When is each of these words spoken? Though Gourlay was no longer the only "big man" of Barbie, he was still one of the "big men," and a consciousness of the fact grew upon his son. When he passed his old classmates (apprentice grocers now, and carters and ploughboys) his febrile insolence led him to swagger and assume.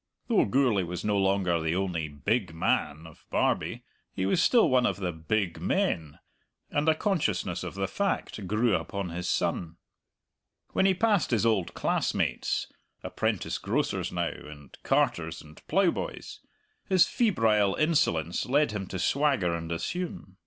Though 0.29 0.45
Gourlay 0.45 0.81
was 0.81 1.05
no 1.05 1.15
longer 1.15 1.61
the 1.61 1.75
only 1.75 2.07
"big 2.07 2.55
man" 2.55 3.05
of 3.05 3.27
Barbie, 3.29 3.83
he 4.11 4.25
was 4.25 4.41
still 4.41 4.67
one 4.67 4.87
of 4.87 4.97
the 4.97 5.11
"big 5.11 5.59
men," 5.61 6.17
and 6.71 6.89
a 6.89 6.95
consciousness 6.95 7.63
of 7.63 7.75
the 7.75 7.87
fact 7.87 8.47
grew 8.47 8.73
upon 8.75 9.09
his 9.09 9.29
son. 9.29 9.77
When 10.71 10.87
he 10.87 10.95
passed 10.95 11.29
his 11.29 11.45
old 11.45 11.75
classmates 11.75 12.65
(apprentice 13.03 13.59
grocers 13.59 14.11
now, 14.11 14.29
and 14.31 14.75
carters 14.81 15.39
and 15.39 15.61
ploughboys) 15.67 16.39
his 16.89 17.05
febrile 17.05 17.75
insolence 17.75 18.47
led 18.47 18.71
him 18.71 18.87
to 18.87 18.97
swagger 18.97 19.53
and 19.53 19.71
assume. 19.71 20.37